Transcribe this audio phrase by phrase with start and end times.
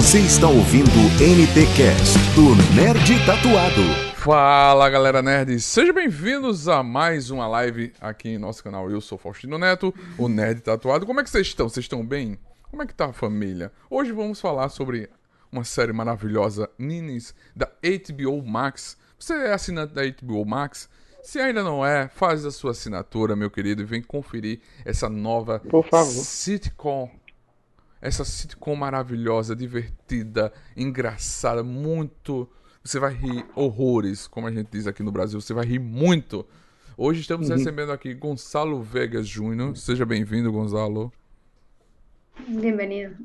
[0.00, 0.88] Você está ouvindo
[1.20, 3.82] NT Cast do Nerd Tatuado.
[4.16, 8.90] Fala galera nerd, sejam bem-vindos a mais uma live aqui em nosso canal.
[8.90, 11.04] Eu sou Faustino Neto, o Nerd Tatuado.
[11.04, 11.68] Como é que vocês estão?
[11.68, 12.38] Vocês estão bem?
[12.70, 13.70] Como é que tá a família?
[13.90, 15.10] Hoje vamos falar sobre
[15.52, 18.96] uma série maravilhosa, Ninis, da HBO Max.
[19.18, 20.88] Você é assinante da HBO Max?
[21.22, 25.60] Se ainda não é, faz a sua assinatura, meu querido, e vem conferir essa nova
[25.60, 26.10] Por favor.
[26.10, 27.10] sitcom.
[28.00, 32.50] Essa sitcom maravilhosa, divertida, engraçada, muito.
[32.82, 36.46] Você vai rir horrores, como a gente diz aqui no Brasil, você vai rir muito.
[36.96, 39.76] Hoje estamos recebendo aqui Gonçalo Vegas Júnior.
[39.76, 41.12] Seja bem-vindo, Gonzalo.
[42.48, 43.16] Bienvenido.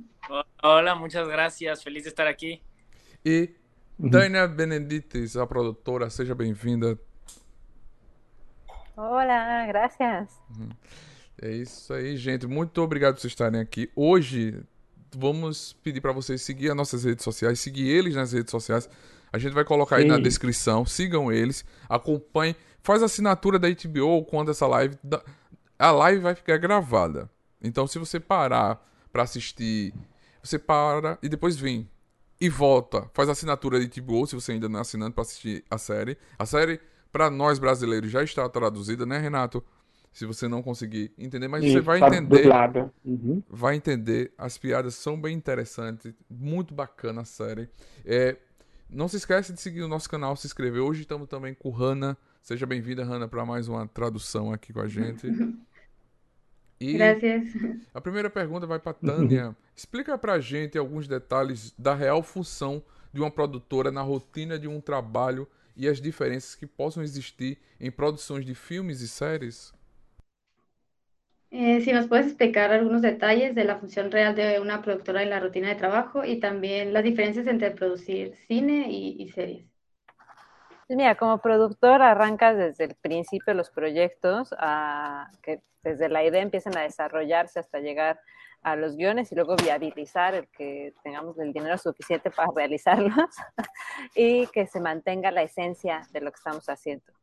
[0.61, 1.81] Hola, muchas gracias.
[1.81, 2.61] Feliz de estar aquí.
[3.23, 3.55] E
[3.97, 6.99] Dania Benedites, a produtora, seja bem-vinda.
[8.97, 10.37] Hola, gracias.
[11.45, 12.47] É isso aí, gente.
[12.47, 13.87] Muito obrigado por vocês estarem aqui.
[13.95, 14.63] Hoje
[15.15, 18.89] vamos pedir para vocês seguir as nossas redes sociais, seguir eles nas redes sociais.
[19.31, 20.87] A gente vai colocar aí na descrição.
[20.87, 24.97] Sigam eles, acompanhem, faz a assinatura da HBO quando essa live
[25.77, 27.29] a live vai ficar gravada.
[27.61, 29.93] Então se você parar para assistir,
[30.41, 31.87] você para e depois vem
[32.41, 33.07] e volta.
[33.13, 36.17] Faz assinatura da HBO se você ainda não é assinante para assistir a série.
[36.39, 39.63] A série para nós brasileiros já está traduzida, né, Renato?
[40.15, 42.47] Se você não conseguir entender, mas você vai tá entender.
[43.03, 43.43] Uhum.
[43.49, 44.31] vai entender.
[44.37, 46.13] As piadas são bem interessantes.
[46.29, 47.67] Muito bacana a série.
[48.05, 48.37] É,
[48.89, 50.81] não se esquece de seguir o nosso canal, se inscrever.
[50.81, 52.17] Hoje estamos também com Hanna.
[52.41, 55.27] Seja bem-vinda, Hanna, para mais uma tradução aqui com a gente.
[56.77, 57.53] E Gracias.
[57.93, 59.55] a primeira pergunta vai para Tânia.
[59.73, 64.81] Explica pra gente alguns detalhes da real função de uma produtora na rotina de um
[64.81, 69.73] trabalho e as diferenças que possam existir em produções de filmes e séries.
[71.51, 75.29] Eh, si nos puedes explicar algunos detalles de la función real de una productora en
[75.29, 79.65] la rutina de trabajo y también las diferencias entre producir cine y, series.
[80.87, 86.41] Pues mira, como productor arrancas desde el principio los proyectos, a, que desde la idea
[86.41, 88.19] empiezan a desarrollarse hasta llegar
[88.61, 93.29] a los guiones y luego viabilizar el que tengamos el dinero suficiente para realizarlos
[94.15, 97.13] y que se mantenga la esencia de lo que estamos haciendo.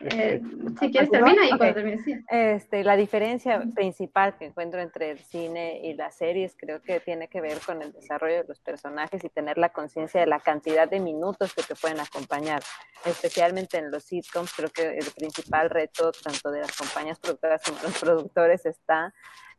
[0.00, 0.40] Eh,
[0.80, 2.14] si quieres termina y cuando termines, sí.
[2.28, 7.28] Este, la diferencia principal que encuentro entre el cine y las series creo que tiene
[7.28, 10.88] que ver con el desarrollo de los personajes y tener la conciencia de la cantidad
[10.88, 12.62] de minutos que te pueden acompañar.
[13.04, 17.78] Especialmente en los sitcoms, creo que el principal reto tanto de las compañías productoras como
[17.78, 19.12] de los productores está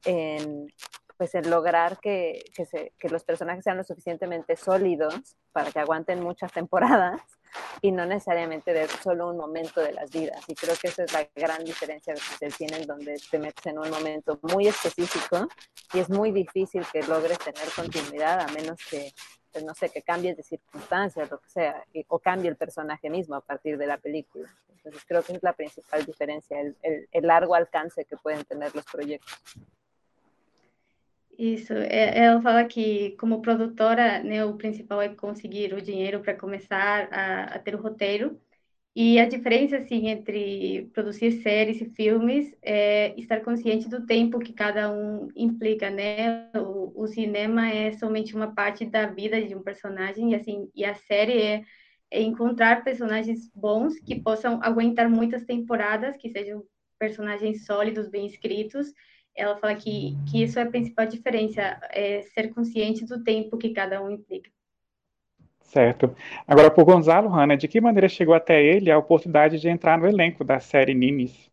[0.06, 0.68] en,
[1.18, 5.80] pues, en lograr que, que, se- que los personajes sean lo suficientemente sólidos para que
[5.80, 7.22] aguanten muchas temporadas
[7.82, 10.44] y no necesariamente de solo un momento de las vidas.
[10.48, 13.80] Y creo que esa es la gran diferencia del cine, en donde te metes en
[13.80, 15.48] un momento muy específico
[15.94, 19.12] y es muy difícil que logres tener continuidad a menos que,
[19.52, 23.10] pues, no sé, que cambies de circunstancias, lo que sea, y- o cambie el personaje
[23.10, 24.48] mismo a partir de la película.
[24.78, 28.74] Entonces creo que es la principal diferencia, el, el- el largo alcance que pueden tener
[28.76, 29.36] los proyectos.
[31.42, 36.36] Isso, é- ela fala que como produtora, né, o principal é conseguir o dinheiro para
[36.38, 38.40] começar a, a ter o roteiro.
[38.96, 44.54] E a diferença, assim, entre produzir séries e filmes é estar consciente do tempo que
[44.54, 46.52] cada um implica, né?
[46.56, 50.86] O, o cinema é somente uma parte da vida de um personagem, e assim, e
[50.86, 51.64] a série é,
[52.12, 56.64] é encontrar personagens bons que possam aguentar muitas temporadas, que sejam
[57.00, 58.94] personagens sólidos, bem escritos,
[59.40, 61.62] ela fala que, que isso é a principal diferença,
[61.92, 64.50] é ser consciente do tempo que cada um implica.
[65.62, 66.14] Certo.
[66.46, 70.06] Agora, por Gonzalo Hanna, de que maneira chegou até ele a oportunidade de entrar no
[70.08, 71.50] elenco da série Ninis?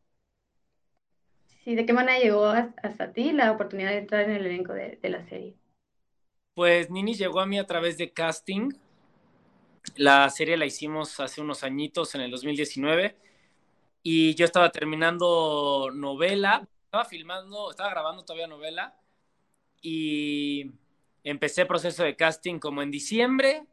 [1.64, 4.72] Sí, ¿de qué manera llegó a- hasta ti la oportunidad de entrar en el elenco
[4.72, 5.56] de, de la serie?
[6.54, 8.70] Pues Nini llegó a mí a través de casting.
[9.96, 13.16] La serie la hicimos hace unos añitos, en el 2019,
[14.02, 18.94] y yo estaba terminando novela, estaba filmando, estaba grabando todavía novela,
[19.82, 20.72] y
[21.24, 23.66] empecé proceso de casting como en diciembre.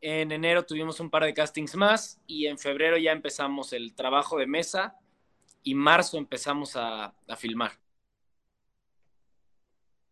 [0.00, 4.38] En enero tuvimos un par de castings más y en febrero ya empezamos el trabajo
[4.38, 4.96] de mesa
[5.62, 7.72] y marzo empezamos a, a filmar.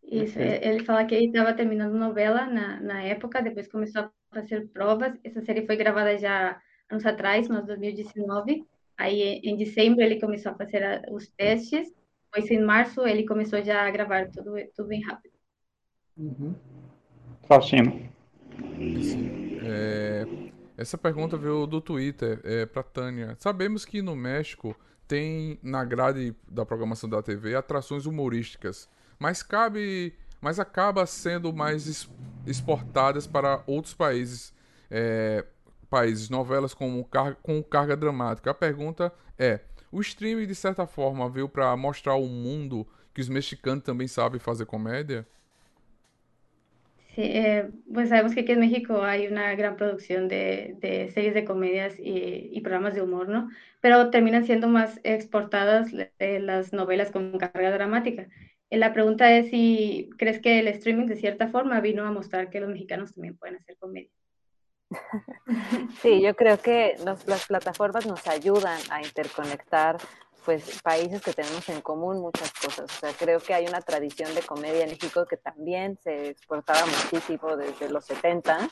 [0.01, 4.69] Isso, ele fala que ele estava terminando novela na, na época, depois começou a fazer
[4.69, 5.19] provas.
[5.21, 8.65] Essa série foi gravada já anos atrás, no 2019.
[8.97, 11.93] Aí, em dezembro, ele começou a fazer a- os testes.
[12.25, 15.33] Depois, em março, ele começou já a gravar tudo, tudo bem rápido.
[17.47, 18.09] Faustino.
[19.63, 20.25] É,
[20.75, 23.35] essa pergunta veio do Twitter é, para Tânia.
[23.39, 24.75] Sabemos que no México
[25.07, 28.89] tem na grade da programação da TV atrações humorísticas,
[29.19, 32.07] mas cabe mas acaba sendo mais
[32.45, 34.53] exportadas para outros países,
[34.89, 35.43] é,
[35.89, 38.51] países novelas como car com carga dramática.
[38.51, 39.61] A pergunta é:
[39.91, 44.39] o streaming de certa forma veio para mostrar ao mundo que os mexicanos também sabem
[44.39, 45.27] fazer comédia?
[47.15, 51.33] Sí, eh, pues sabemos que aquí en México hay una gran producción de, de series
[51.33, 53.49] de comedias y, y, programas de humor, ¿no?
[53.81, 58.27] Pero terminan siendo más exportadas eh, las novelas con carga dramática.
[58.69, 62.51] Eh, la pregunta es si crees que el streaming de cierta forma vino a mostrar
[62.51, 64.11] que los mexicanos también pueden hacer comedia.
[66.01, 66.95] Sí, yo creo que
[67.25, 69.97] las plataformas nos ayudan a interconectar
[70.45, 72.85] pues países que tenemos en común muchas cosas.
[72.85, 76.85] O sea, creo que hay una tradición de comedia en México que también se exportaba
[76.85, 78.69] muchísimo desde los 70,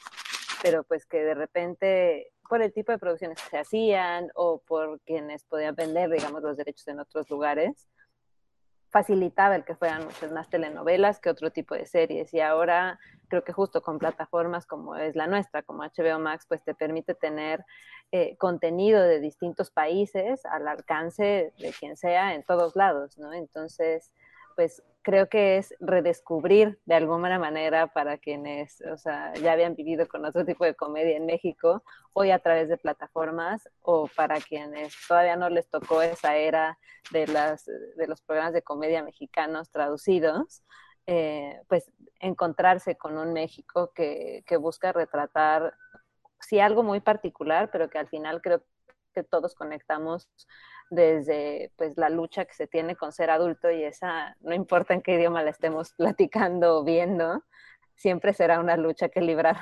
[0.62, 5.02] pero pues que de repente por el tipo de producciones que se hacían o por
[5.02, 7.90] quienes podían vender, digamos, los derechos en otros lugares,
[8.96, 12.34] facilitaba el que fueran muchas más telenovelas que otro tipo de series.
[12.34, 12.98] Y ahora
[13.28, 17.14] creo que justo con plataformas como es la nuestra, como HBO Max, pues te permite
[17.14, 17.66] tener
[18.14, 23.34] eh, contenido de distintos países al alcance de quien sea en todos lados, ¿no?
[23.34, 24.14] Entonces,
[24.56, 30.08] pues creo que es redescubrir de alguna manera para quienes, o sea, ya habían vivido
[30.08, 34.96] con otro tipo de comedia en México, hoy a través de plataformas, o para quienes
[35.08, 36.80] todavía no les tocó esa era
[37.12, 40.64] de, las, de los programas de comedia mexicanos traducidos,
[41.06, 45.76] eh, pues encontrarse con un México que, que busca retratar,
[46.40, 48.64] sí, algo muy particular, pero que al final creo
[49.14, 50.28] que todos conectamos
[50.90, 55.02] desde pues la lucha que se tiene con ser adulto y esa, no importa en
[55.02, 57.44] qué idioma la estemos platicando o viendo,
[57.96, 59.58] siempre será una lucha que librar.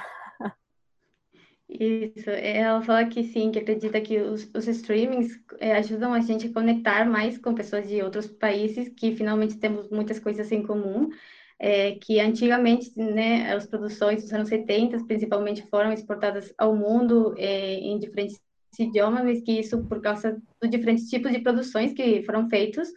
[1.67, 6.47] Isso, ela fala que sim, que acredita que os, os streamings é, ajudam a gente
[6.47, 11.09] a conectar mais com pessoas de outros países, que finalmente temos muitas coisas em comum,
[11.57, 17.75] é, que antigamente, né, as produções dos anos 70, principalmente, foram exportadas ao mundo é,
[17.75, 18.39] em diferentes
[18.79, 22.89] idioma, mas que isso, por causa dos diferentes tipos de produções que foram feitos,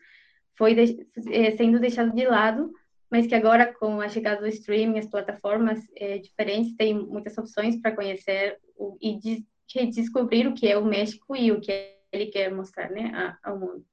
[0.57, 2.73] foi de, é, sendo deixado de lado,
[3.11, 7.81] mas que agora, com a chegada do streaming, as plataformas é, diferentes, tem muitas opções
[7.81, 9.45] para conhecer o, e de,
[10.49, 13.85] o que é o México e o que ele quer mostrar né, ao mundo.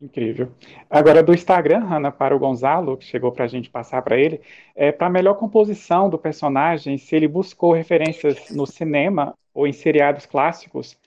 [0.00, 0.50] Incrível.
[0.90, 4.40] Agora, do Instagram, Hanna, para o Gonzalo, que chegou para a gente passar para ele,
[4.74, 9.72] é, para a melhor composição do personagem, se ele buscou referências no cinema ou em
[9.72, 10.98] seriados clássicos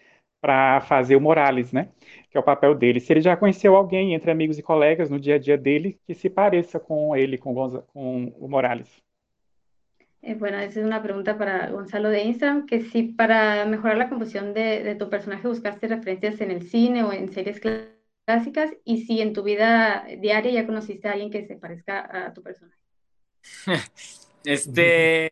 [0.42, 1.90] para fazer o Morales, né?
[2.30, 3.00] Que é o papel dele.
[3.00, 6.14] Se ele já conheceu alguém entre amigos e colegas no dia a dia dele que
[6.14, 7.54] se pareça com ele, com,
[7.94, 9.04] com o Morales.
[10.22, 14.10] Eh, bueno, esa es una pregunta para Gonzalo de Instagram, que si para mejorar la
[14.10, 17.62] composición de, de tu personaje buscaste referencias en el cine o en series
[18.26, 22.34] clásicas y si en tu vida diaria ya conociste a alguien que se parezca a
[22.34, 22.78] tu personaje.
[24.46, 25.32] este,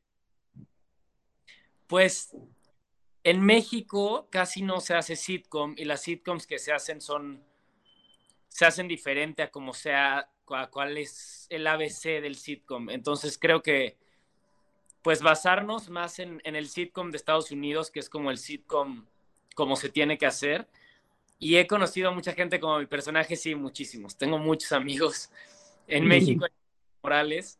[1.88, 2.36] pues
[3.24, 7.44] en México casi no se hace sitcom y las sitcoms que se hacen son,
[8.50, 12.90] se hacen diferente a como sea, a cuál es el ABC del sitcom.
[12.90, 13.98] Entonces creo que
[15.02, 19.06] pues basarnos más en, en el sitcom de Estados Unidos, que es como el sitcom
[19.56, 20.68] como se tiene que hacer,
[21.40, 24.18] y he conocido a mucha gente como mi personaje, sí, muchísimos.
[24.18, 25.30] Tengo muchos amigos
[25.88, 26.46] en México,
[27.02, 27.60] Morales.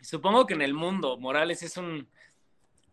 [0.00, 2.08] Supongo que en el mundo, Morales es un,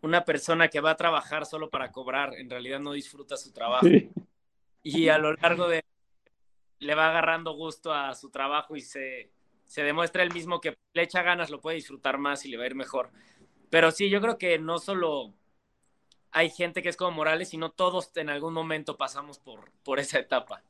[0.02, 3.88] una persona que va a trabajar solo para cobrar, en realidad no disfruta su trabajo.
[4.82, 5.84] Y a lo largo de...
[6.80, 9.32] le va agarrando gusto a su trabajo y se,
[9.66, 12.64] se demuestra el mismo que le echa ganas, lo puede disfrutar más y le va
[12.64, 13.12] a ir mejor.
[13.70, 15.34] Pero sí, yo creo que no solo
[16.32, 20.00] hay gente que es como Morales y no todos en algún momento pasamos por, por
[20.00, 20.64] essa etapa.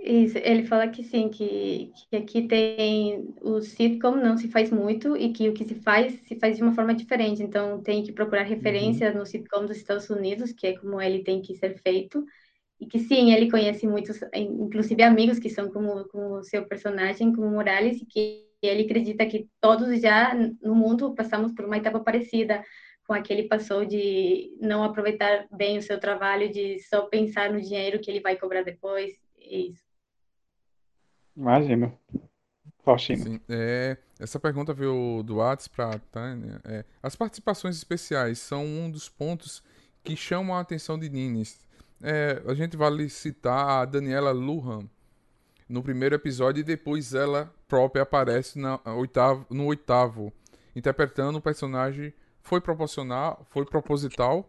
[0.00, 5.16] Isso, ele fala que sim, que, que aqui tem o sitcom não se faz muito
[5.16, 7.42] e que o que se faz se faz de uma forma diferente.
[7.42, 9.20] Então tem que procurar referências uhum.
[9.20, 12.24] no sitcom dos Estados Unidos, que é como ele tem que ser feito.
[12.80, 17.32] E que sim, ele conhece muitos, inclusive amigos que são como, como o seu personagem,
[17.32, 21.98] como Morales, e que ele acredita que todos já no mundo passamos por uma etapa
[22.00, 22.62] parecida
[23.04, 27.50] com a que ele passou de não aproveitar bem o seu trabalho, de só pensar
[27.52, 29.12] no dinheiro que ele vai cobrar depois.
[29.40, 29.87] Isso.
[31.38, 31.96] Imagino.
[32.82, 33.22] Faustino.
[33.22, 36.60] Sim, é, essa pergunta veio do WhatsApp para a Tânia.
[36.64, 39.62] É, as participações especiais são um dos pontos
[40.02, 41.64] que chamam a atenção de Nines.
[42.02, 44.88] É, a gente vale citar a Daniela Lujan
[45.68, 50.32] no primeiro episódio e depois ela própria aparece na oitavo, no oitavo,
[50.74, 54.48] interpretando o personagem fue proporcional, fue proposital.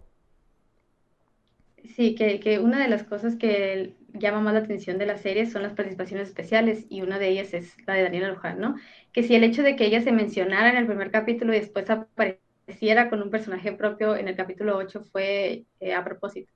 [1.96, 5.46] Sí, que, que, una de las cosas que llama más la atención de la serie
[5.46, 8.76] son las participaciones especiales y una de ellas es la de Daniela Luján, ¿no?
[9.14, 11.90] Que si el hecho de que ella se mencionara en el primer capítulo y después
[11.90, 16.52] apareciera con un personaje propio en el capítulo 8 fue eh, a propósito.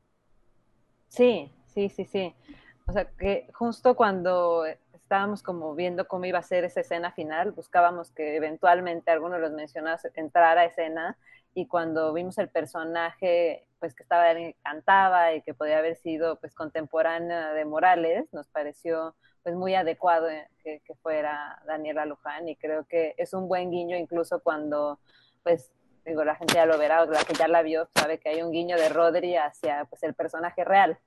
[1.09, 2.33] Sí, sí, sí, sí.
[2.87, 7.51] O sea, que justo cuando estábamos como viendo cómo iba a ser esa escena final,
[7.51, 11.17] buscábamos que eventualmente alguno de los mencionados entrara a escena
[11.53, 14.27] y cuando vimos el personaje pues que estaba
[14.63, 19.13] cantaba y que podía haber sido pues contemporánea de Morales, nos pareció
[19.43, 23.71] pues muy adecuado eh, que, que, fuera Daniela Luján y creo que es un buen
[23.71, 24.99] guiño incluso cuando
[25.43, 25.69] pues
[26.05, 28.41] digo la gente ya lo verá o la que ya la vio sabe que hay
[28.41, 30.97] un guiño de Rodri hacia pues el personaje real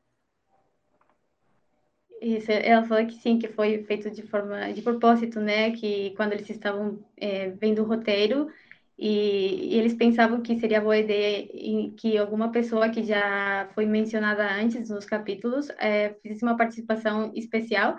[2.20, 5.72] Isso, ela falou que sim, que foi feito de forma de propósito, né?
[5.72, 8.50] Que quando eles estavam é, vendo o roteiro
[8.98, 11.48] e, eles pensavam que seria boa ideia
[11.96, 17.96] que alguma pessoa que já foi mencionada antes nos capítulos é, fizesse uma participação especial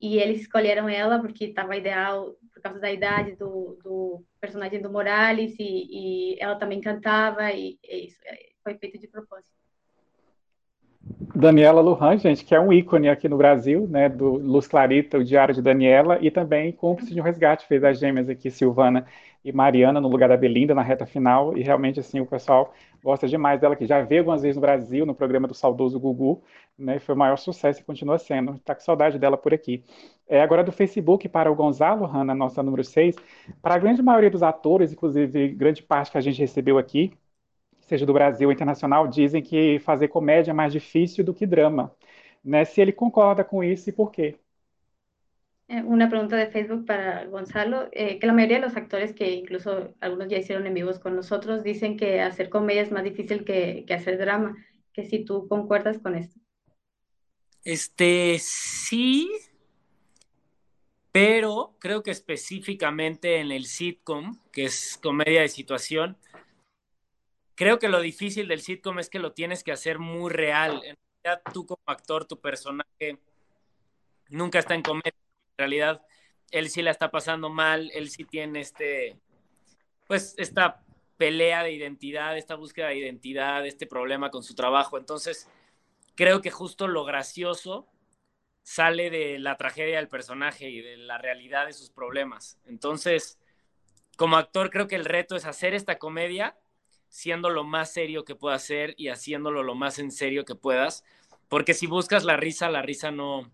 [0.00, 4.90] e eles escolheram ela porque estava ideal por causa da idade do, do personagem do
[4.90, 9.54] Morales e, e, ela também cantava e, e isso é, foi feito de propósito.
[11.34, 15.24] Daniela Lujan, gente, que é um ícone aqui no Brasil, né, do Luz Clarita, o
[15.24, 19.06] Diário de Daniela, e também cúmplice de um resgate, fez as gêmeas aqui, Silvana
[19.44, 22.72] e Mariana, no lugar da Belinda, na reta final, e realmente, assim, o pessoal
[23.02, 26.42] gosta demais dela, que já veio algumas vezes no Brasil, no programa do saudoso Gugu,
[26.78, 29.84] né, foi o maior sucesso e continua sendo, está com saudade dela por aqui.
[30.26, 33.16] É, agora do Facebook para o Gonzalo, Hanna, nossa número 6,
[33.60, 37.12] para a grande maioria dos atores, inclusive grande parte que a gente recebeu aqui,
[37.82, 41.94] seja do Brasil ou internacional, dizem que fazer comédia é mais difícil do que drama.
[42.44, 42.64] Né?
[42.64, 44.36] Se ele concorda com isso e por quê?
[45.66, 49.94] Una pregunta de Facebook para Gonzalo, eh, que la mayoría de los actores que incluso
[50.00, 53.84] algunos ya hicieron en vivos con nosotros dicen que hacer comedia es más difícil que,
[53.86, 54.54] que hacer drama,
[54.92, 56.38] que si tú concuerdas con esto.
[57.64, 59.30] Este, sí,
[61.14, 66.18] pero creo que específicamente en el sitcom, que es comedia de situación,
[67.54, 70.82] creo que lo difícil del sitcom es que lo tienes que hacer muy real.
[70.84, 73.18] En realidad, tú como actor, tu personaje
[74.28, 75.23] nunca está en comedia.
[75.56, 76.02] En realidad,
[76.50, 79.16] él sí la está pasando mal, él sí tiene este,
[80.06, 80.82] pues, esta
[81.16, 84.98] pelea de identidad, esta búsqueda de identidad, este problema con su trabajo.
[84.98, 85.48] Entonces,
[86.14, 87.86] creo que justo lo gracioso
[88.62, 92.58] sale de la tragedia del personaje y de la realidad de sus problemas.
[92.66, 93.38] Entonces,
[94.16, 96.56] como actor, creo que el reto es hacer esta comedia
[97.08, 101.04] siendo lo más serio que puedas ser y haciéndolo lo más en serio que puedas,
[101.48, 103.52] porque si buscas la risa, la risa no,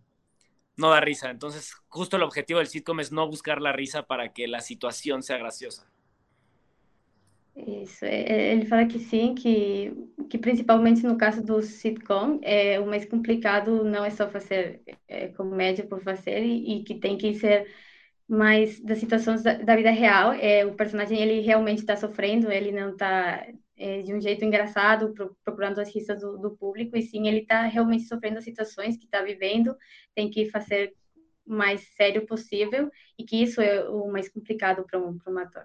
[0.80, 1.30] no da risa.
[1.30, 5.22] Entonces, justo el objetivo del sitcom es no buscar la risa para que la situação
[5.22, 5.86] seja graciosa.
[7.54, 9.92] Isso, ele fala que sim, que,
[10.30, 15.28] que principalmente no caso do sitcom, é, o mais complicado não é só fazer é,
[15.28, 17.66] comédia por fazer e, e que tem que ser
[18.32, 22.70] mas das situações da, da vida real, é, o personagem ele realmente está sofrendo, ele
[22.70, 23.44] não está
[23.80, 27.40] é, de um jeito engraçado pro, procurando as risas do, do, público, e sim ele
[27.40, 29.74] está realmente sofrendo as situações que está vivendo,
[30.14, 30.94] tem que fazer
[31.46, 35.64] o mais sério possível, e que isso é o mais complicado para um, um ator.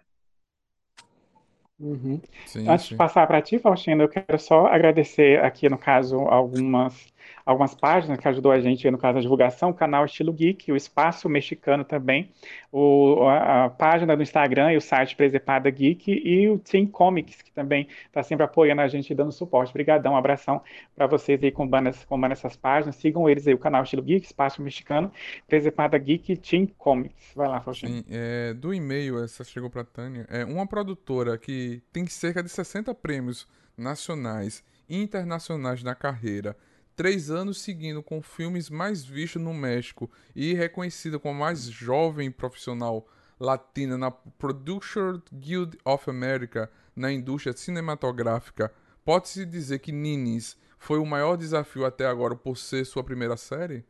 [1.77, 2.21] Uhum.
[2.45, 2.91] Sim, Antes sim.
[2.91, 7.13] de passar para ti, Faustino, eu quero só agradecer aqui, no caso, algumas
[7.45, 10.75] algumas páginas que ajudou a gente, no caso, a divulgação, o canal Estilo Geek, o
[10.75, 12.31] Espaço Mexicano também,
[12.71, 17.43] o, a, a, página do Instagram e o site Presepada Geek e o Team Comics,
[17.43, 19.69] que também está sempre apoiando a gente e dando suporte.
[19.69, 20.61] Obrigadão, um abração
[20.95, 22.95] para vocês aí combando, combando essas páginas.
[22.95, 25.11] Sigam eles aí, o canal Estilo Geek, Espaço Mexicano,
[25.47, 27.31] Presepada Geek e Team Comics.
[27.35, 27.91] Vai lá, Faustino.
[27.91, 32.49] Sim, é, do e-mail, essa chegou para Tânia, é uma produtora que tem cerca de
[32.49, 33.47] 60 prêmios
[33.77, 36.55] nacionais e internacionais na carreira
[36.95, 42.31] três anos seguindo com filmes mais vistos no México e reconhecida como a mais jovem
[42.31, 43.07] profissional
[43.39, 48.71] latina na Producer Guild of America na indústria cinematográfica,
[49.03, 53.83] pode-se dizer que Ninis foi o maior desafio até agora por ser sua primeira série?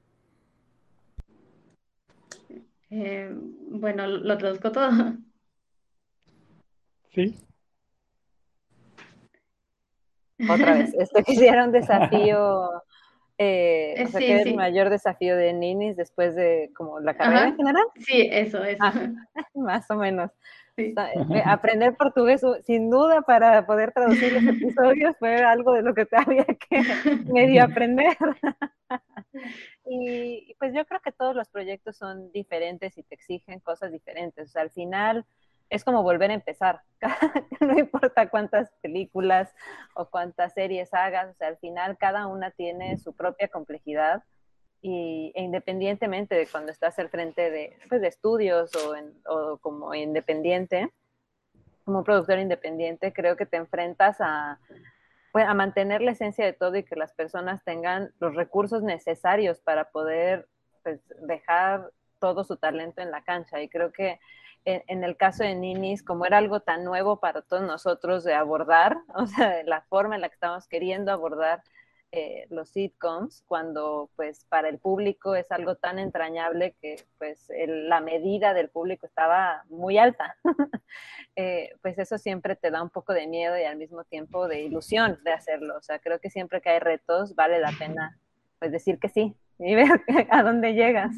[2.89, 3.29] Eh,
[3.69, 5.17] bueno, lo traduzco todo.
[7.13, 7.35] Sí.
[10.49, 12.69] Otra vez, esto quisiera un desafío
[13.37, 17.15] Eh, o sea, sí, ¿qué es el mayor desafío de Ninis después de como la
[17.15, 17.49] carrera Ajá.
[17.49, 17.83] en general?
[17.97, 18.79] Sí, eso, eso.
[18.81, 18.93] Ah,
[19.53, 20.31] más o menos.
[20.77, 20.91] Sí.
[20.91, 25.81] O sea, eh, aprender portugués, sin duda, para poder traducir los episodios fue algo de
[25.81, 26.81] lo que te había que
[27.25, 28.17] medio aprender.
[29.85, 34.49] y pues yo creo que todos los proyectos son diferentes y te exigen cosas diferentes.
[34.49, 35.25] O sea, al final
[35.69, 36.81] es como volver a empezar.
[37.59, 39.53] no importa cuántas películas
[39.93, 44.23] o cuántas series hagas, o sea, al final cada una tiene su propia complejidad
[44.81, 48.93] y e independientemente de cuando estás al frente de, pues, de estudios o,
[49.33, 50.91] o como independiente,
[51.85, 54.59] como productor independiente, creo que te enfrentas a,
[55.31, 59.59] pues, a mantener la esencia de todo y que las personas tengan los recursos necesarios
[59.59, 60.47] para poder
[60.83, 63.61] pues, dejar todo su talento en la cancha.
[63.61, 64.19] Y creo que
[64.65, 68.97] en, el caso de Ninis, como era algo tan nuevo para todos nosotros de abordar,
[69.15, 71.63] o sea, la forma en la que estamos queriendo abordar
[72.11, 77.89] eh, los sitcoms, cuando pues para el público es algo tan entrañable que pues el,
[77.89, 80.37] la medida del público estaba muy alta.
[81.35, 84.61] eh, pues eso siempre te da un poco de miedo y al mismo tiempo de
[84.61, 85.75] ilusión de hacerlo.
[85.77, 88.17] O sea, creo que siempre que hay retos vale la pena
[88.59, 91.13] pues decir que sí y ver a dónde llegas.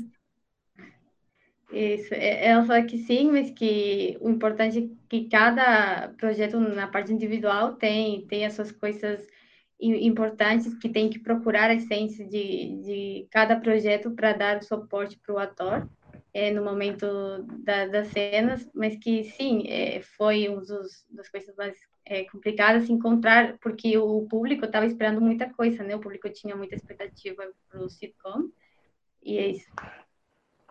[1.71, 7.11] Isso, ela fala que sim, mas que o importante é que cada projeto na parte
[7.11, 9.27] individual tem, tem as suas coisas
[9.79, 15.35] importantes que tem que procurar a essência de, de cada projeto para dar suporte para
[15.35, 15.87] o ator
[16.33, 20.61] é, no momento da, das cenas, mas que sim, é, foi uma
[21.11, 25.95] das coisas mais é, complicadas encontrar, porque o público estava esperando muita coisa, né?
[25.95, 28.49] O público tinha muita expectativa para o sitcom,
[29.21, 29.69] e é isso.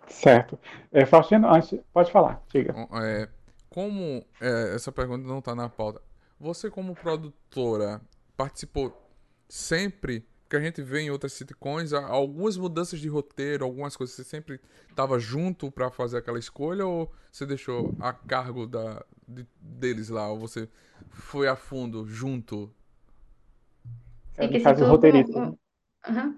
[0.08, 0.58] Certo.
[0.92, 2.74] É, Faustino, antes, pode falar, diga.
[3.02, 3.28] É,
[3.68, 6.00] como é, essa pergunta não está na pauta,
[6.38, 8.00] você como produtora
[8.36, 9.06] participou
[9.48, 14.24] sempre, que a gente vê em outras sitcoms, algumas mudanças de roteiro, algumas coisas, você
[14.24, 20.08] sempre estava junto para fazer aquela escolha ou você deixou a cargo da, de, deles
[20.08, 20.68] lá, ou você
[21.10, 22.70] foi a fundo, junto?
[24.36, 25.52] É, no caso, roteirista.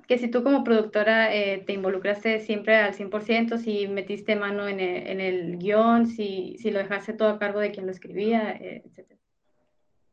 [0.06, 4.80] Que si tú como productora eh, te involucraste siempre al 100%, si metiste mano en
[4.80, 8.52] el, en el guion, si, si, lo dejaste todo a cargo de quien lo escribía,
[8.52, 9.12] eh, etc.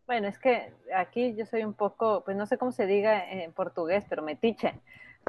[0.06, 3.54] Bueno, es que aquí yo soy un poco, pues no sé cómo se diga en
[3.54, 4.74] portugués, pero metiche.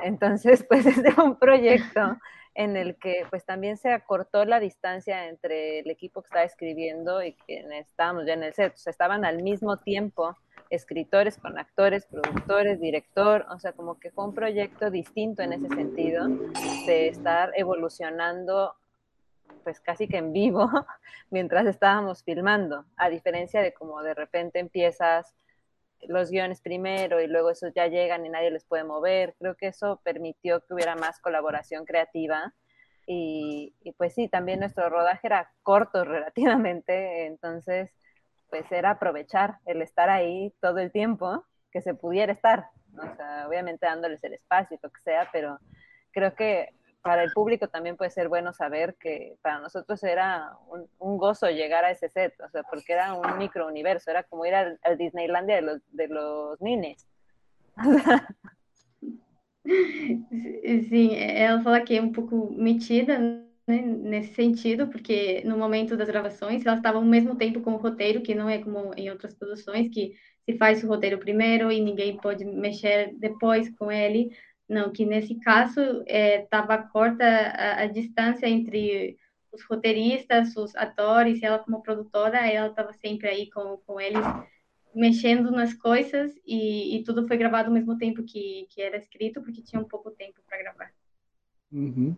[0.03, 2.18] Entonces, pues es de un proyecto
[2.55, 7.22] en el que pues también se acortó la distancia entre el equipo que estaba escribiendo
[7.22, 8.74] y quienes estábamos ya en el set.
[8.74, 10.37] O sea, estaban al mismo tiempo
[10.70, 15.68] escritores con actores, productores, director, o sea, como que fue un proyecto distinto en ese
[15.68, 16.29] sentido,
[16.87, 18.74] de estar evolucionando
[19.62, 20.70] pues casi que en vivo
[21.31, 25.35] mientras estábamos filmando, a diferencia de como de repente empiezas
[26.02, 29.35] los guiones primero y luego esos ya llegan y nadie les puede mover.
[29.38, 32.55] Creo que eso permitió que hubiera más colaboración creativa
[33.07, 37.90] y, y pues sí, también nuestro rodaje era corto relativamente, entonces
[38.50, 42.68] pues era aprovechar el estar ahí todo el tiempo que se pudiera estar,
[43.46, 45.59] obviamente dándoles el espacio y lo que sea, pero
[46.12, 46.70] creo que
[47.02, 50.56] para el público también puede ser bueno saber que para nosotros era
[50.98, 54.54] un, gozo llegar a ese set, o sea, porque era un microuniverso, era como ir
[54.54, 57.06] al, Disneylandia de los, de los nines.
[60.88, 62.50] Sim, ela fala que é um pouco
[63.66, 67.79] né, nesse sentido, porque no momento das gravações elas estavam ao mesmo tempo com o
[67.79, 71.81] roteiro, que não é como em outras produções, que se faz o roteiro primeiro e
[71.81, 74.31] ninguém pode mexer depois com ele.
[74.68, 79.16] Não, que nesse caso estava é, corta a, a, distância entre
[79.52, 84.24] os roteiristas, os atores, e ela como produtora, ela estava sempre aí com, com eles,
[84.94, 89.40] mexendo nas coisas, e, e, tudo foi gravado ao mesmo tempo que, que era escrito,
[89.40, 90.92] porque tinha um pouco tempo para gravar.
[91.70, 92.16] Uhum.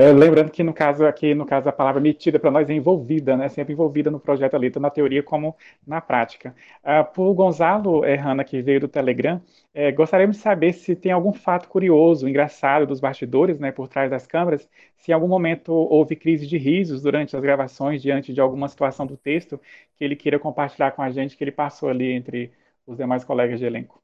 [0.00, 3.36] É, lembrando que no caso aqui, no caso a palavra metida para nós é envolvida,
[3.36, 3.48] né?
[3.48, 6.54] Sempre envolvida no projeto ali, tanto na teoria como na prática.
[6.84, 9.42] Uh, por Gonzalo é, Hanna, que veio do Telegram,
[9.74, 14.08] é, gostaríamos de saber se tem algum fato curioso, engraçado dos bastidores, né, por trás
[14.08, 18.40] das câmeras, se em algum momento houve crise de risos durante as gravações, diante de
[18.40, 19.60] alguma situação do texto
[19.96, 22.52] que ele queira compartilhar com a gente, que ele passou ali entre
[22.86, 24.00] os demais colegas de elenco.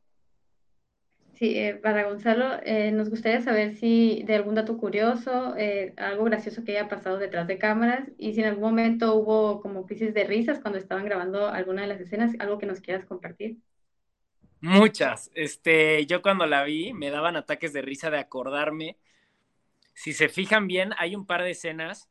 [1.37, 6.25] Sí, eh, para Gonzalo, eh, nos gustaría saber si de algún dato curioso, eh, algo
[6.25, 10.15] gracioso que haya pasado detrás de cámaras y si en algún momento hubo como crisis
[10.15, 13.57] de risas cuando estaban grabando alguna de las escenas, algo que nos quieras compartir.
[14.61, 15.33] Muchas.
[15.35, 18.97] Este, yo cuando la vi me daban ataques de risa de acordarme.
[19.93, 22.09] Si se fijan bien, hay un par de escenas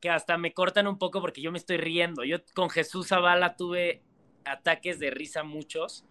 [0.00, 2.22] que hasta me cortan un poco porque yo me estoy riendo.
[2.22, 4.02] Yo con Jesús Zavala tuve
[4.44, 6.04] ataques de risa muchos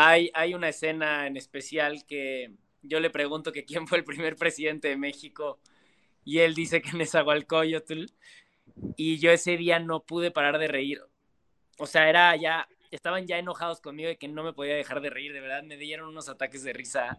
[0.00, 4.36] hay, hay una escena en especial que yo le pregunto que quién fue el primer
[4.36, 5.58] presidente de México
[6.24, 8.04] y él dice que Nezahualcóyotl
[8.96, 11.00] y yo ese día no pude parar de reír.
[11.78, 15.10] O sea, era ya, estaban ya enojados conmigo de que no me podía dejar de
[15.10, 17.18] reír, de verdad me dieron unos ataques de risa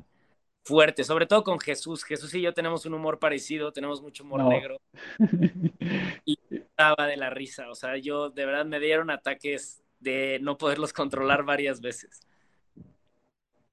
[0.64, 2.06] fuertes, sobre todo con Jesús.
[2.06, 4.50] Jesús y yo tenemos un humor parecido, tenemos mucho humor no.
[4.50, 4.78] negro.
[6.24, 10.58] Y estaba de la risa, o sea, yo de verdad me dieron ataques de no
[10.58, 12.22] poderlos controlar varias veces.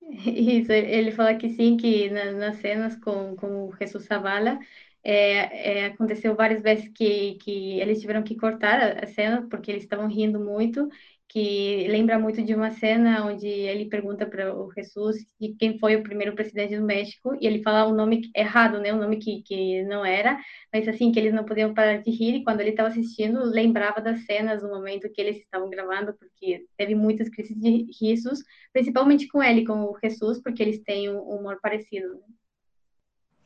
[0.08, 4.58] Isso, ele fala que sim, que na, nas cenas com, com o Jesus Zavala,
[5.02, 9.70] é, é, aconteceu várias vezes que, que eles tiveram que cortar a, a cena porque
[9.70, 10.88] eles estavam rindo muito
[11.36, 15.94] que lembra muito de uma cena onde ele pergunta para o Jesus de quem foi
[15.94, 19.42] o primeiro presidente do México e ele fala o nome errado, né, o nome que,
[19.42, 20.40] que não era,
[20.72, 24.00] mas assim que eles não podiam parar de rir e quando ele estava assistindo lembrava
[24.00, 28.38] das cenas no momento que eles estavam gravando porque teve muitas crises de risos,
[28.72, 32.14] principalmente com ele, com o Jesus, porque eles têm um humor parecido.
[32.14, 32.45] Né?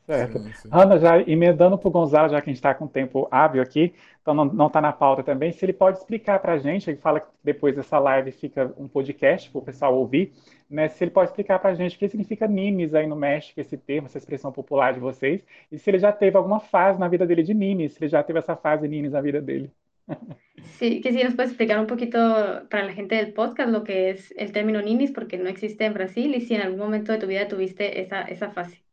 [0.05, 0.39] Certo.
[0.39, 0.69] Sim, sim.
[0.71, 3.93] Ana, já emendando para o Gonzalo, já que a gente está com tempo hábil aqui,
[4.21, 7.19] então não está na pauta também, se ele pode explicar para a gente, ele fala
[7.19, 10.33] que depois dessa live fica um podcast para o pessoal ouvir,
[10.69, 10.87] né?
[10.89, 13.77] Se ele pode explicar para a gente o que significa ninis aí no México, esse
[13.77, 17.25] termo, essa expressão popular de vocês, e se ele já teve alguma fase na vida
[17.25, 19.71] dele de ninis, se ele já teve essa fase ninis na vida dele.
[20.77, 22.19] Sí, que si nos puedes explicar un poquito
[22.69, 25.93] para la gente del podcast lo que es el término ninis, porque no existe en
[25.93, 28.83] Brasil, y si en algún momento de tu vida tuviste esa, esa fase.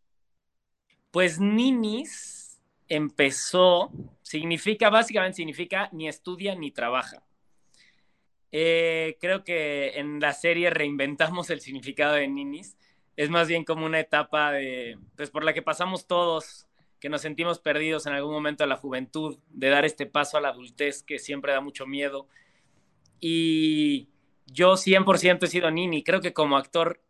[1.11, 3.91] Pues ninis empezó,
[4.23, 7.23] significa, básicamente significa ni estudia ni trabaja.
[8.51, 12.77] Eh, creo que en la serie reinventamos el significado de ninis.
[13.17, 16.67] Es más bien como una etapa de, pues por la que pasamos todos,
[17.01, 20.41] que nos sentimos perdidos en algún momento de la juventud, de dar este paso a
[20.41, 22.29] la adultez que siempre da mucho miedo.
[23.21, 24.09] Y
[24.47, 26.03] yo 100% he sido nini.
[26.03, 27.03] Creo que como actor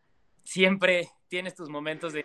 [0.44, 2.24] siempre tienes tus momentos de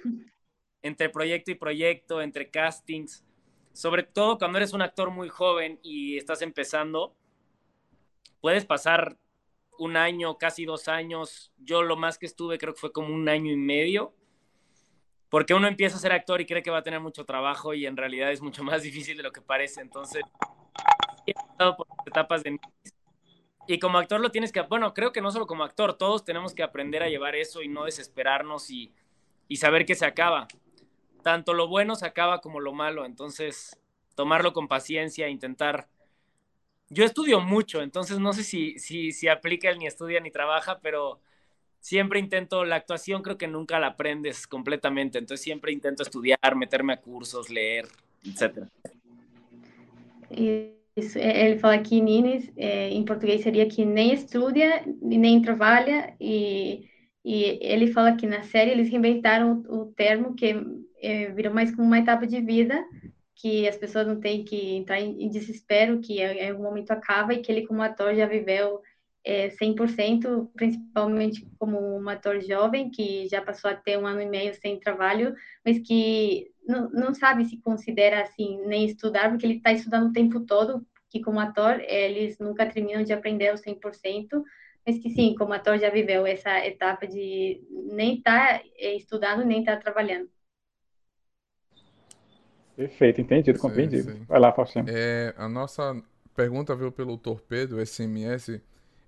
[0.83, 3.25] entre proyecto y proyecto, entre castings,
[3.71, 7.15] sobre todo cuando eres un actor muy joven y estás empezando,
[8.41, 9.17] puedes pasar
[9.79, 13.27] un año, casi dos años, yo lo más que estuve creo que fue como un
[13.27, 14.13] año y medio,
[15.29, 17.87] porque uno empieza a ser actor y cree que va a tener mucho trabajo y
[17.87, 20.21] en realidad es mucho más difícil de lo que parece, entonces
[21.25, 22.59] he pasado por etapas de
[23.65, 26.53] y como actor lo tienes que, bueno, creo que no solo como actor, todos tenemos
[26.53, 28.93] que aprender a llevar eso y no desesperarnos y,
[29.47, 30.49] y saber que se acaba
[31.23, 33.79] tanto lo bueno se acaba como lo malo, entonces
[34.15, 35.87] tomarlo con paciencia, intentar...
[36.89, 40.79] Yo estudio mucho, entonces no sé si, si, si aplica el ni estudia ni trabaja,
[40.79, 41.19] pero
[41.79, 46.93] siempre intento, la actuación creo que nunca la aprendes completamente, entonces siempre intento estudiar, meterme
[46.93, 47.87] a cursos, leer,
[48.23, 48.67] etc.
[50.95, 51.19] Isso,
[51.59, 56.87] fala que Nines, é, em que nem estuda, nem trabalha, e,
[57.25, 60.55] e ele fala que na série eles reinventaram o, o termo que
[61.03, 62.83] é, virou mais como uma etapa de vida
[63.35, 67.41] que as pessoas não têm que entrar em, desespero, que em algum momento acaba e
[67.41, 68.81] que ele como ator já viveu
[69.23, 74.25] é, 100%, principalmente como um ator jovem que já passou a ter um ano e
[74.25, 75.35] meio sem trabalho,
[75.65, 80.13] mas que não, não sabe se considera assim nem estudar, porque ele está estudando o
[80.13, 84.43] tempo todo, que como ator eles nunca terminam de aprender o 100%,
[84.85, 87.61] mas que sim, como ator já viveu essa etapa de
[87.93, 90.29] nem estar tá é, estudando nem estar tá trabalhando.
[92.75, 94.11] Perfeito, entendido, compreendido.
[94.11, 94.25] Sim, sim.
[94.27, 94.85] Vai lá, Faustinho.
[94.87, 95.95] É, a nossa
[96.35, 98.59] pergunta veio pelo Torpedo, SMS,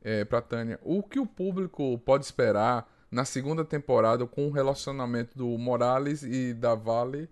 [0.04, 0.80] é, para Tânia.
[0.84, 6.54] O que o público pode esperar na segunda temporada com o relacionamento do Morales e
[6.54, 7.30] da Vale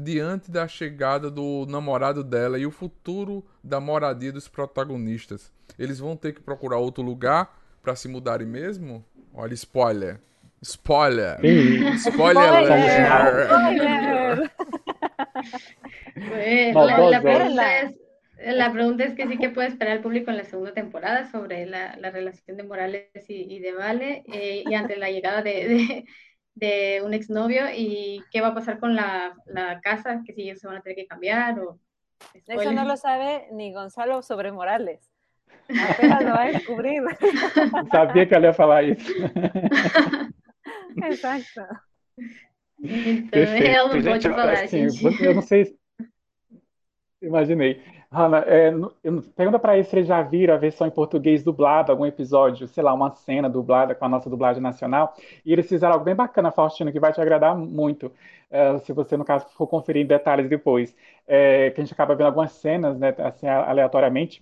[0.00, 5.52] diante da chegada do namorado dela e o futuro da moradia dos protagonistas?
[5.78, 9.04] Eles vão ter que procurar outro lugar para se mudarem mesmo?
[9.34, 10.20] Olha, spoiler.
[10.64, 11.36] Spoiler.
[11.98, 11.98] Spoiler.
[11.98, 12.40] Spoiler.
[17.10, 17.94] la, pregunta es,
[18.38, 21.66] la pregunta es que sí que puede esperar el público en la segunda temporada sobre
[21.66, 25.68] la, la relación de Morales y, y de Vale eh, y ante la llegada de,
[25.68, 26.04] de,
[26.54, 30.58] de, un exnovio y qué va a pasar con la, la casa, que si ellos
[30.58, 31.78] se van a tener que cambiar o...
[32.46, 35.12] Eso no lo sabe ni Gonzalo sobre Morales.
[35.68, 37.02] Apenas lo va a descubrir.
[37.92, 39.12] Sabía que ia falar isso.
[41.08, 41.44] Exato.
[42.82, 45.24] Então, eu não vou te falar, assim, gente.
[45.24, 45.76] Eu não sei.
[47.22, 47.82] Imaginei.
[48.10, 48.70] Hanna, é,
[49.34, 52.82] pergunta para eles se eles já viram a versão em português dublada, algum episódio, sei
[52.82, 55.14] lá, uma cena dublada com a nossa dublagem nacional.
[55.44, 58.12] E eles fizeram algo bem bacana, Faustino, que vai te agradar muito,
[58.50, 60.94] é, se você, no caso, for conferir em detalhes depois.
[61.26, 64.40] É, que a gente acaba vendo algumas cenas, né, assim, aleatoriamente.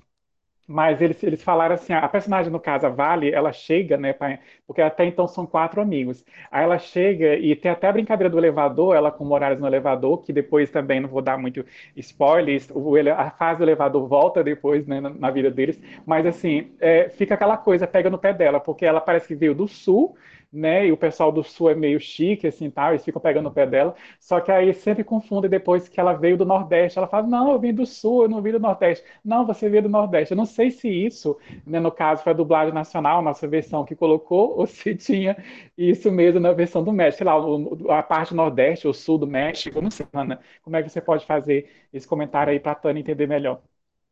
[0.66, 4.38] Mas eles, eles falaram assim, a personagem, no caso, a Vale, ela chega, né, pra,
[4.66, 6.24] porque até então são quatro amigos.
[6.50, 10.22] Aí ela chega e tem até a brincadeira do elevador, ela com Morales no elevador,
[10.22, 11.64] que depois também, não vou dar muito
[11.96, 15.79] spoilers, o, a fase do elevador volta depois, né, na, na vida deles.
[16.07, 19.55] Mas assim, é, fica aquela coisa, pega no pé dela, porque ela parece que veio
[19.55, 20.16] do sul,
[20.55, 20.87] né?
[20.87, 23.67] E o pessoal do sul é meio chique, assim, tal, eles ficam pegando o pé
[23.67, 23.95] dela.
[24.21, 26.99] Só que aí sempre confunde depois que ela veio do Nordeste.
[26.99, 29.05] Ela fala, não, eu vim do sul, eu não vim do Nordeste.
[29.25, 30.33] Não, você veio do Nordeste.
[30.33, 31.37] Eu não sei se isso,
[31.67, 35.37] né, no caso, foi a dublagem nacional, nossa versão que colocou, ou se tinha
[35.77, 37.19] isso mesmo na versão do México.
[37.19, 40.40] Sei lá, a parte Nordeste, ou sul do México, não sei, Ana.
[40.62, 43.61] Como é que você pode fazer esse comentário aí para a Tânia entender melhor?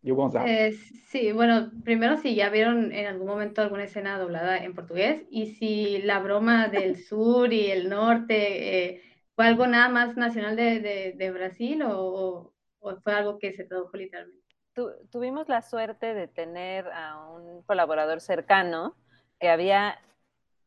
[0.02, 0.46] Y Gonzalo.
[0.46, 0.72] Eh,
[1.06, 5.54] sí, bueno, primero si ya vieron en algún momento alguna escena doblada en portugués y
[5.54, 9.02] si la broma del sur y el norte eh,
[9.34, 13.64] fue algo nada más nacional de, de, de Brasil o, o, fue algo que se
[13.64, 14.42] tradujo literalmente.
[14.74, 18.96] Tu, tuvimos la suerte de tener a un colaborador cercano
[19.38, 19.98] que había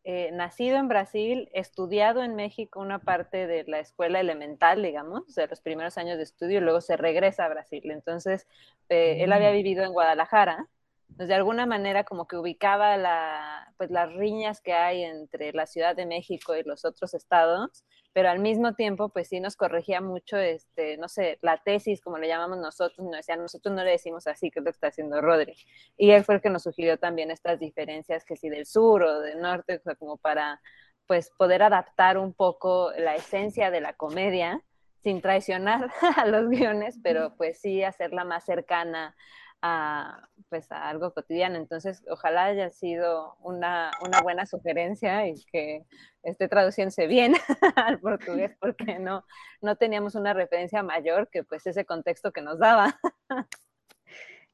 [0.08, 5.48] eh, nacido en Brasil, estudiado en México una parte de la escuela elemental, digamos, de
[5.48, 7.89] los primeros años de estudio, y luego se regresa a Brasil.
[7.89, 8.48] Entonces,
[8.89, 9.54] eh, él había mm.
[9.54, 10.68] vivido en Guadalajara,
[11.15, 15.65] pues de alguna manera como que ubicaba la, pues las riñas que hay entre la
[15.65, 20.00] Ciudad de México y los otros estados pero al mismo tiempo, pues sí nos corregía
[20.00, 23.91] mucho, este, no sé, la tesis, como le llamamos nosotros, nos decía, nosotros no le
[23.91, 25.54] decimos así, que es lo que está haciendo Rodri.
[25.98, 29.20] Y él fue el que nos sugirió también estas diferencias, que si del sur o
[29.20, 30.62] del norte, como para,
[31.08, 34.63] pues, poder adaptar un poco la esencia de la comedia,
[35.04, 39.13] sin traicionar a los guiones, pero pues sí hacerla más cercana
[39.62, 41.58] a, pues, a algo cotidiano.
[41.58, 45.86] Entonces, ojalá haya sido una, una buena sugerencia y que
[46.24, 47.34] esté traduciéndose bien
[47.76, 49.26] al portugués, porque no,
[49.62, 53.00] no teníamos una referencia mayor que pues ese contexto que nos daba.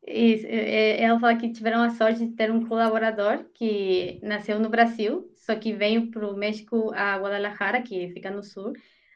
[0.04, 5.32] Isso, ela fala que tiveram a sorte de ter um colaborador que nasceu no Brasil,
[5.36, 8.74] só que veio para México, a Guadalajara, que fica no sul,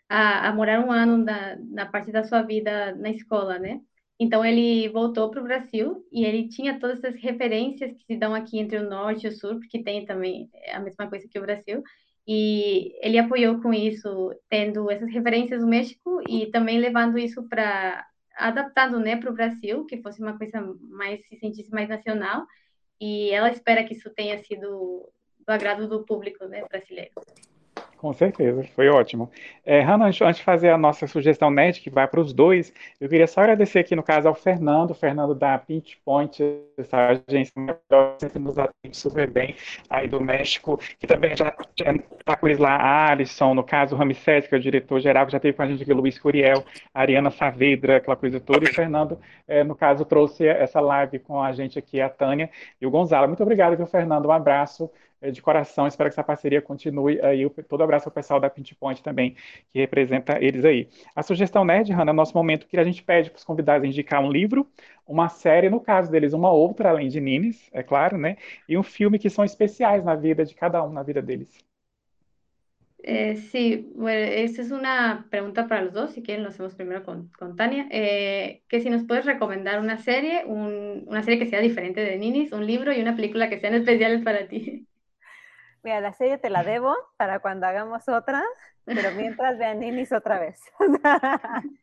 [0.08, 3.82] a, a morar um ano na, na parte da sua vida na escola, né?
[4.20, 8.34] Então ele voltou para o Brasil e ele tinha todas essas referências que se dão
[8.34, 11.42] aqui entre o norte e o sul, porque tem também a mesma coisa que o
[11.42, 11.84] Brasil.
[12.28, 18.08] E ele apoiou com isso, tendo essas referências do México e também levando isso para
[18.36, 22.46] adaptando, né, para o Brasil, que fosse uma coisa mais se sentisse mais nacional.
[23.00, 25.10] E ela espera que isso tenha sido
[25.46, 27.12] do agrado do público, né, brasileiro.
[27.98, 29.32] Com certeza, foi ótimo.
[29.66, 33.08] É, Hanna, antes de fazer a nossa sugestão net, que vai para os dois, eu
[33.08, 36.44] queria só agradecer aqui, no caso, ao Fernando, Fernando da Pinch Point,
[36.78, 37.54] essa agência
[38.20, 39.56] sempre nos atende super bem,
[39.90, 41.56] aí do México, que também já
[42.26, 45.32] está com eles lá, a Alisson, no caso, o Ramsés, que é o diretor-geral, que
[45.32, 48.66] já teve com a gente aqui, o Luiz Curiel, a Ariana Saavedra, aquela coisa toda,
[48.66, 52.50] e o Fernando, é, no caso, trouxe essa live com a gente aqui, a Tânia
[52.82, 53.28] e o Gonzalo.
[53.28, 54.26] Muito obrigado, viu, Fernando?
[54.26, 54.90] Um abraço.
[55.22, 55.88] É, de coração.
[55.88, 57.50] Espero que essa parceria continue aí.
[57.70, 59.36] Todo abraço ao pessoal da Pinch Point também,
[59.72, 60.90] que representa eles aí.
[61.16, 63.88] A sugestão nerd, Hanna, é o nosso momento que a gente pede para os convidados
[63.88, 64.68] indicar um livro,
[65.08, 68.36] uma série, no caso deles, uma outra, além de Nines, é claro, né?
[68.68, 71.66] E um filme que são especiais na vida de cada um, na vida deles.
[73.08, 77.04] Eh, sí, bueno, esta es una pregunta para los dos, si quieren lo hacemos primero
[77.04, 81.46] con, con Tania, eh, que si nos puedes recomendar una serie, un, una serie que
[81.48, 84.88] sea diferente de Ninis, un libro y una película que sean especiales para ti.
[85.84, 88.44] Mira, la serie te la debo para cuando hagamos otra,
[88.86, 90.60] pero mientras vean Ninis otra vez.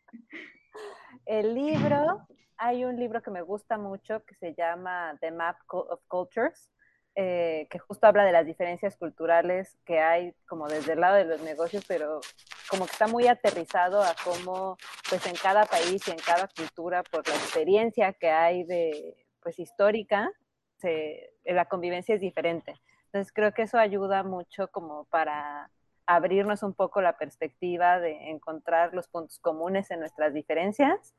[1.26, 6.00] El libro, hay un libro que me gusta mucho que se llama The Map of
[6.08, 6.72] Cultures,
[7.14, 11.26] eh, que justo habla de las diferencias culturales que hay como desde el lado de
[11.26, 12.22] los negocios, pero
[12.70, 14.78] como que está muy aterrizado a cómo
[15.10, 19.58] pues en cada país y en cada cultura, por la experiencia que hay de pues
[19.58, 20.32] histórica,
[20.78, 22.80] se, la convivencia es diferente.
[23.06, 25.70] Entonces creo que eso ayuda mucho como para
[26.06, 31.14] abrirnos un poco la perspectiva de encontrar los puntos comunes en nuestras diferencias.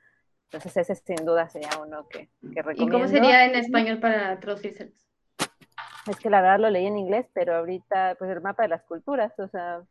[0.45, 2.97] Entonces ese sin duda sería uno que, que recomiendo.
[2.97, 5.03] ¿Y cómo sería en español para traducírselos?
[6.08, 8.84] Es que la verdad lo leí en inglés, pero ahorita, pues el mapa de las
[8.84, 9.82] culturas, o sea,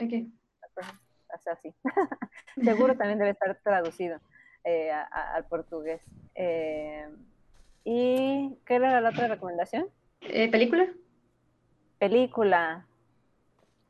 [0.00, 0.32] okay.
[0.76, 1.74] o sea, sí.
[2.62, 4.20] Seguro también debe estar traducido
[4.64, 6.02] eh, a, a, al portugués.
[6.34, 7.08] Eh,
[7.84, 9.88] ¿Y qué era la otra recomendación?
[10.20, 10.88] Eh, ¿Película?
[11.98, 12.86] película,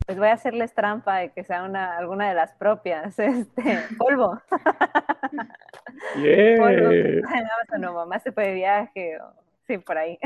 [0.06, 4.40] pues voy a hacerles trampa de que sea una, alguna de las propias, este, polvo.
[6.16, 6.58] Yeah.
[6.58, 6.90] polvo.
[7.78, 9.32] No, mamá se fue de viaje, o,
[9.66, 10.18] sí, por aí.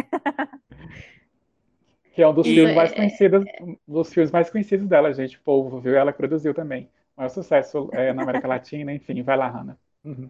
[2.13, 3.45] Que é um dos e, filmes mais conhecidos,
[3.87, 5.37] dos filmes mais conhecidos dela, gente.
[5.37, 6.89] O povo viu, ela produziu também.
[7.17, 9.77] O maior sucesso é, na América Latina, enfim, vai lá, Hannah.
[10.05, 10.29] Uhum.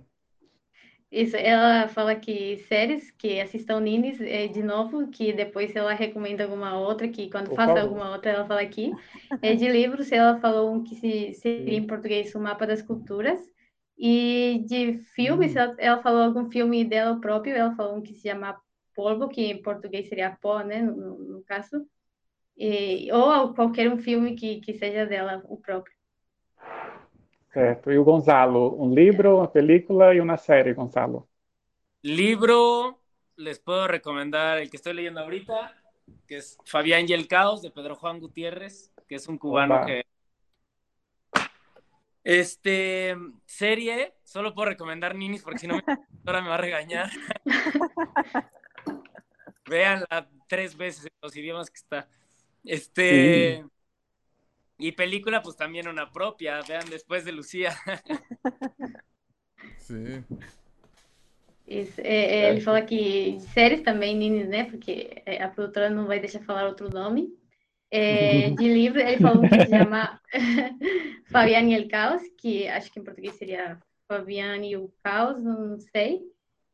[1.11, 6.45] Isso, ela fala que séries que assistam Nines, é, de novo, que depois ela recomenda
[6.45, 7.83] alguma outra, que quando Por faça favor.
[7.83, 8.93] alguma outra ela fala aqui.
[9.43, 13.41] É, de livros, ela falou um que se, seria em português o Mapa das Culturas.
[13.99, 15.59] E de filmes, hum.
[15.59, 18.57] ela, ela, falou algum filme dela próprio, ela falou um que se chama
[19.01, 21.87] Polvo, que em português seria pó, né, no, no caso.
[22.55, 25.95] e, ou qualquer um filme que, que seja dela, o próprio.
[27.51, 27.91] Certo.
[27.91, 31.27] E o Gonzalo, um livro, uma película e uma série, Gonzalo.
[32.03, 32.99] Libro,
[33.39, 35.75] les puedo recomendar el que estoy leyendo ahorita,
[36.27, 39.87] que es Fabián y el Caos, de Pedro Juan Gutiérrez, que es un cubano Opa.
[39.87, 40.03] que...
[42.23, 45.77] Este, serie, solo puedo recomendar Ninis porque si no
[46.27, 47.09] ahora me va a regañar.
[49.71, 52.09] Véanla tres veces en los idiomas que está.
[52.65, 53.63] Este.
[53.63, 53.71] Sí.
[54.79, 56.61] Y película, pues también una propia.
[56.69, 57.75] Vean después de Lucía.
[59.79, 60.25] Sí.
[61.67, 64.65] Isso, é, é, ele fala que séries também, Ninis, né?
[64.65, 67.29] Porque a produtora não vai deixar falar outro nome.
[67.91, 70.21] É, de livro, ele falou que se chama
[71.31, 73.79] Fabiane e el Caos, que acho que em português seria
[74.09, 76.23] Fabiane e o Caos, não sei.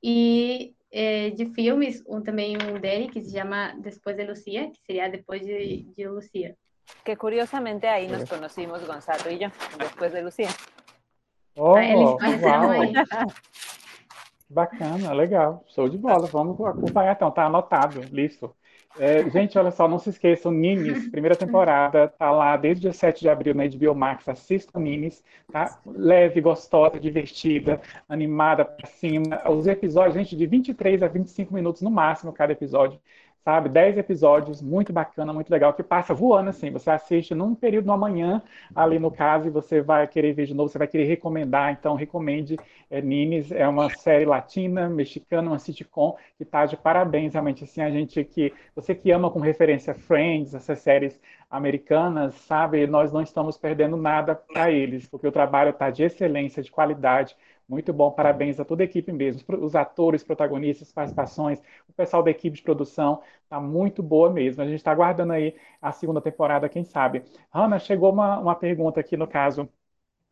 [0.02, 4.80] E é, de filmes, um também um dele que se chama Depois de Lucia, que
[4.86, 6.56] seria depois de, de Lucia.
[7.04, 10.48] Que curiosamente aí nos conhecimos, Gonzalo e eu, depois de Lucia.
[11.56, 12.70] Oh, ah, eles conheceram
[14.48, 15.64] Bacana, legal.
[15.74, 16.26] Show de bola.
[16.28, 18.54] Vamos acompanhar então, tá anotado, listo.
[18.98, 22.92] É, gente, olha só, não se esqueçam, Nimes, primeira temporada, tá lá desde o dia
[22.92, 24.28] 7 de abril na HBO Max.
[24.28, 25.78] Assistam Nimes, tá?
[25.86, 29.42] Leve, gostosa, divertida, animada pra cima.
[29.50, 32.98] Os episódios, gente, de 23 a 25 minutos no máximo cada episódio
[33.46, 33.68] sabe?
[33.68, 36.68] Dez episódios, muito bacana, muito legal, que passa voando assim.
[36.72, 38.42] Você assiste num período no amanhã,
[38.74, 41.70] ali no caso, e você vai querer ver de novo, você vai querer recomendar.
[41.70, 42.58] Então, recomende
[42.90, 47.62] é, Nimes, é uma série latina, mexicana, uma sitcom que tá de parabéns, realmente.
[47.62, 52.84] Assim, a gente que, você que ama com referência Friends, essas séries americanas, sabe?
[52.88, 57.36] Nós não estamos perdendo nada para eles, porque o trabalho está de excelência, de qualidade
[57.68, 59.42] muito bom, parabéns a toda a equipe mesmo.
[59.64, 64.62] Os atores, protagonistas, participações, o pessoal da equipe de produção, tá muito boa mesmo.
[64.62, 67.24] A gente está aguardando aí a segunda temporada, quem sabe.
[67.52, 69.68] Ana, chegou uma, uma pergunta aqui, no caso,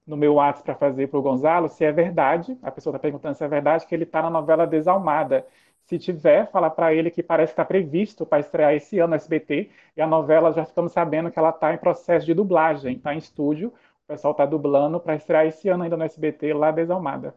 [0.07, 3.35] no meu WhatsApp para fazer para o Gonzalo, se é verdade, a pessoa está perguntando
[3.37, 5.47] se é verdade que ele está na novela Desalmada.
[5.85, 9.17] Se tiver, fala para ele que parece que está previsto para estrear esse ano no
[9.17, 13.15] SBT, e a novela já estamos sabendo que ela está em processo de dublagem, está
[13.15, 13.73] em estúdio,
[14.05, 17.35] o pessoal está dublando para estrear esse ano ainda no SBT, lá Desalmada.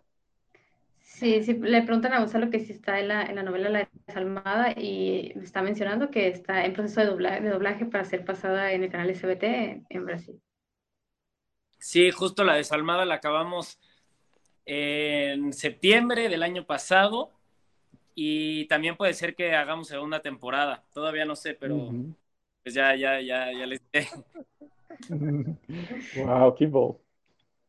[0.99, 3.89] Sí, sí, le preguntan a Gonzalo que si está en la, en la novela La
[4.05, 8.73] Desalmada y está mencionando que está en proceso de doblaje, de doblaje para ser pasada
[8.73, 10.41] en el canal SBT en, en Brasil.
[11.79, 13.79] Sí, justo La Desalmada la acabamos
[14.65, 17.31] en septiembre del año pasado
[18.13, 20.83] y también puede ser que hagamos segunda temporada.
[20.93, 22.15] Todavía no sé, pero uh -huh.
[22.63, 23.81] pues ya, ya, ya, ya les.
[26.15, 26.99] Uau, que bom.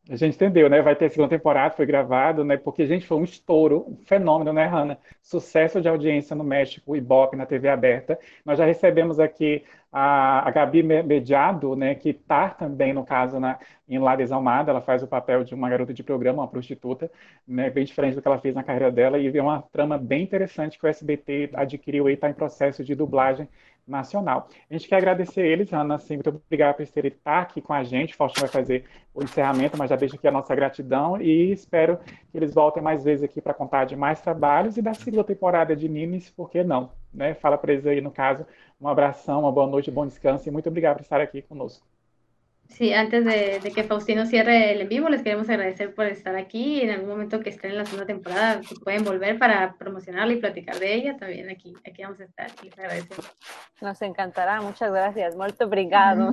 [0.09, 0.81] A gente entendeu, né?
[0.81, 2.57] Vai ter segunda temporada, foi gravado, né?
[2.57, 4.97] Porque, gente, foi um estouro, um fenômeno, né, Hanna?
[5.21, 8.19] Sucesso de audiência no México, Ibope, na TV aberta.
[8.43, 11.93] Nós já recebemos aqui a, a Gabi Mediado, né?
[11.95, 14.71] Que tá também, no caso, na, em La Desalmada.
[14.71, 17.11] Ela faz o papel de uma garota de programa, uma prostituta,
[17.47, 17.69] né?
[17.69, 19.19] Bem diferente do que ela fez na carreira dela.
[19.19, 22.95] E é uma trama bem interessante que o SBT adquiriu e está em processo de
[22.95, 23.47] dublagem
[23.89, 24.47] nacional.
[24.69, 27.83] A gente quer agradecer eles, Ana, assim, muito obrigado por terem estar aqui com a
[27.83, 28.15] gente.
[28.15, 31.97] Faustino vai fazer o encerramento, mas já deixo aqui a nossa gratidão e espero
[32.31, 35.75] que eles voltem mais vezes aqui para contar de mais trabalhos e da segunda temporada
[35.75, 36.91] de Nimes, por que não?
[37.13, 37.33] Né?
[37.33, 38.45] Fala para eles aí, no caso,
[38.79, 41.85] um abração, uma boa noite, bom descanso e muito obrigado por estar aqui conosco.
[42.69, 46.35] Sí, antes de, de, que Faustino cierre el en vivo, les queremos agradecer por estar
[46.35, 46.81] aquí.
[46.81, 50.77] En algún momento que estén en la segunda temporada, pueden volver para promocionarla y platicar
[50.79, 51.17] de ella.
[51.17, 52.51] También aquí, aquí vamos a estar.
[52.63, 53.33] Les agradecemos.
[53.81, 54.61] Nos encantará.
[54.61, 55.35] Muchas gracias.
[55.35, 56.31] Muito obrigado.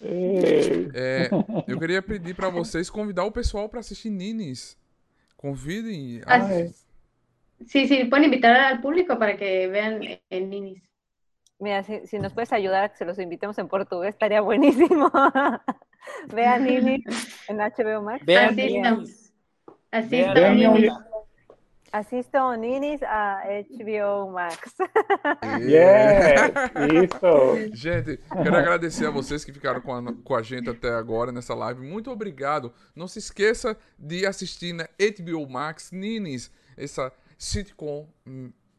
[0.00, 1.28] É,
[1.68, 4.78] eu queria pedir para vocês convidar o pessoal para assistir Ninis.
[5.36, 6.22] Convidem.
[6.26, 6.40] Ah,
[7.66, 10.00] sí, sí, pueden invitar al público para que vean
[10.30, 10.85] el Ninis.
[11.58, 15.10] Mira, si, si, nos puedes ayudar a que se los invitemos en portugués, estaría buenísimo.
[16.28, 17.02] Vean Nini
[17.48, 18.24] en HBO Max.
[18.24, 19.32] Vean Ninis.
[21.92, 24.74] Assistam Ninis a HBO Max.
[25.60, 26.52] Yeah,
[26.92, 27.72] isso.
[27.74, 31.54] Gente, quero agradecer a vocês que ficaram com a, com a gente até agora nessa
[31.54, 31.80] live.
[31.80, 32.72] Muito obrigado.
[32.94, 38.06] Não se esqueça de assistir na HBO Max Ninis, essa sitcom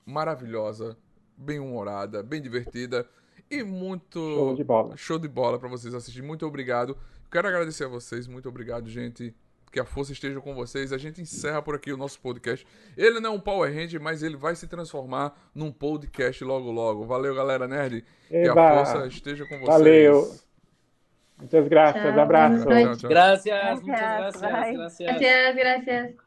[0.06, 0.96] maravilhosa
[1.38, 3.08] bem humorada, bem divertida
[3.50, 4.98] e muito show de bola.
[4.98, 6.28] Show de bola para vocês assistirem.
[6.28, 6.98] Muito obrigado.
[7.32, 9.34] Quero agradecer a vocês, muito obrigado, gente.
[9.72, 10.94] Que a força esteja com vocês.
[10.94, 12.66] A gente encerra por aqui o nosso podcast.
[12.96, 17.06] Ele não é um Power Hand, mas ele vai se transformar num podcast logo logo.
[17.06, 18.04] Valeu, galera nerd.
[18.32, 18.54] Eba.
[18.54, 19.68] Que a força esteja com vocês.
[19.68, 20.32] Valeu.
[21.38, 22.66] Muitas graças, Tchau, abraço.
[22.66, 23.10] Tchau, tchau.
[23.10, 25.56] Gracias, gracias.
[25.56, 26.27] gracias.